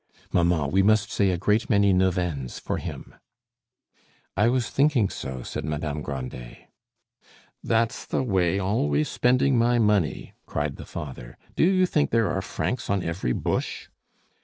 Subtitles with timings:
[0.33, 3.13] "Mamma, we must say a great many neuvaines for him."
[4.35, 6.71] "I was thinking so," said Madame Grandet.
[7.63, 11.37] "That's the way, always spending my money!" cried the father.
[11.55, 13.89] "Do you think there are francs on every bush?"